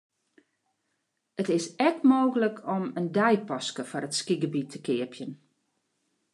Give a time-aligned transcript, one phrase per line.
[1.41, 5.31] It is ek mooglik om in deipaske foar it skygebiet te keapjen.